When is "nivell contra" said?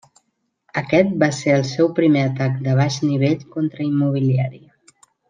3.11-3.87